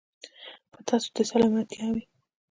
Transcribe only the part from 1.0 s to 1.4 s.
دې